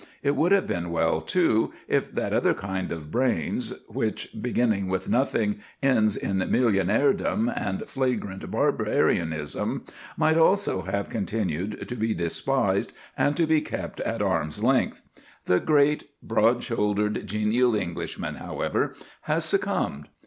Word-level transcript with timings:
It 0.23 0.35
would 0.35 0.51
have 0.51 0.65
been 0.65 0.89
well, 0.89 1.21
too, 1.21 1.73
if 1.87 2.11
that 2.15 2.33
other 2.33 2.55
kind 2.55 2.91
of 2.91 3.11
brains, 3.11 3.71
which, 3.87 4.29
beginning 4.41 4.87
with 4.87 5.07
nothing, 5.07 5.59
ends 5.83 6.15
in 6.17 6.39
millionairedom 6.39 7.53
and 7.55 7.87
flagrant 7.87 8.49
barbarianism, 8.49 9.83
might 10.17 10.39
also 10.39 10.81
have 10.81 11.11
continued 11.11 11.87
to 11.87 11.95
be 11.95 12.15
despised 12.15 12.93
and 13.15 13.37
to 13.37 13.45
be 13.45 13.61
kept 13.61 13.99
at 13.99 14.23
arm's 14.23 14.63
length. 14.63 15.03
The 15.45 15.59
great, 15.59 16.05
broad 16.23 16.63
shouldered, 16.63 17.27
genial 17.27 17.75
Englishman, 17.75 18.37
however, 18.37 18.95
has 19.29 19.45
succumbed. 19.45 20.07